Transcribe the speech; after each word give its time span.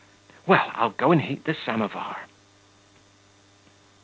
Well, 0.47 0.71
I'll 0.73 0.89
go 0.89 1.11
and 1.11 1.21
heat 1.21 1.43
the 1.43 1.53
samovar. 1.53 2.21